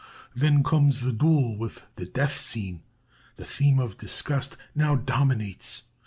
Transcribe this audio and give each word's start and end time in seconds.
"Then 0.33 0.63
comes 0.63 1.01
the 1.01 1.13
duel, 1.13 1.55
with 1.55 1.83
the 1.93 2.07
death 2.07 2.41
scene. 2.41 2.81
The 3.35 3.45
theme 3.45 3.77
of 3.77 3.97
'Disgust' 3.97 4.57
now 4.73 4.95
dominates. 4.95 5.83